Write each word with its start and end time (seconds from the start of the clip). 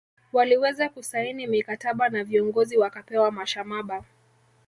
Waliweza 0.33 0.89
kusaini 0.89 1.47
mikataba 1.47 2.09
na 2.09 2.23
viongozi 2.23 2.77
wakapewa 2.77 3.31
mashamaba 3.31 4.03